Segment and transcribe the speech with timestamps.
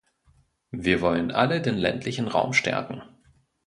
[0.71, 3.03] Wir wollen alle den ländlichen Raum stärken.